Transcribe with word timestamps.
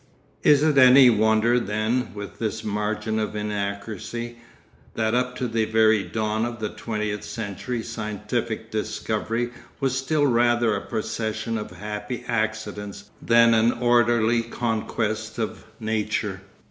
Is 0.41 0.63
it 0.63 0.79
any 0.79 1.11
wonder 1.11 1.59
then 1.59 2.11
with 2.15 2.39
this 2.39 2.63
margin 2.63 3.19
of 3.19 3.35
inaccuracy, 3.35 4.39
that 4.95 5.13
up 5.13 5.35
to 5.35 5.47
the 5.47 5.65
very 5.65 6.01
dawn 6.01 6.43
of 6.43 6.57
the 6.57 6.69
twentieth 6.69 7.23
century 7.23 7.83
scientific 7.83 8.71
discovery 8.71 9.51
was 9.79 9.95
still 9.95 10.25
rather 10.25 10.75
a 10.75 10.81
procession 10.83 11.55
of 11.55 11.69
happy 11.69 12.25
accidents 12.27 13.11
than 13.21 13.53
an 13.53 13.73
orderly 13.73 14.41
conquest 14.41 15.37
of 15.37 15.65
nature? 15.79 16.41